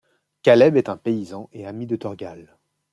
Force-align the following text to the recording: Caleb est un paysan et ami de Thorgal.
Caleb 0.41 0.77
est 0.77 0.89
un 0.89 0.97
paysan 0.97 1.47
et 1.53 1.67
ami 1.67 1.85
de 1.85 1.95
Thorgal. 1.95 2.57